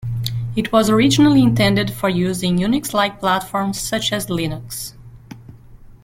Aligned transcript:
It 0.55 0.71
was 0.71 0.89
originally 0.89 1.43
intended 1.43 1.91
for 1.91 2.09
use 2.09 2.41
in 2.41 2.55
Unix-like 2.57 3.19
platforms 3.19 3.79
such 3.79 4.11
as 4.11 4.25
Linux. 4.25 4.93